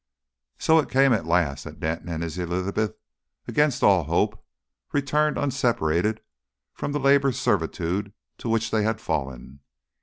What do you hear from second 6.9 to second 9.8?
the labour servitude to which they had fallen.